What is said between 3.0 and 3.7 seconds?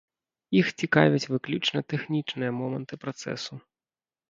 працэсу.